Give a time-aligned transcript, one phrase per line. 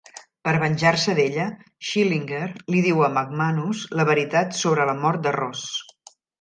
[0.47, 1.45] Per venjar-se d'ella,
[1.89, 5.71] Schillinger li diu a McManus la veritat sobre la mort de Ross.